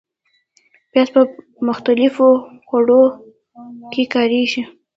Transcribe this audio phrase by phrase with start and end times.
[0.91, 1.21] پیاز په
[1.67, 2.27] مختلفو
[2.67, 3.03] خوړو
[3.91, 4.61] کې کارېږي